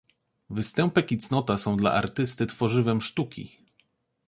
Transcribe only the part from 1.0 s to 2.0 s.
i cnota są dla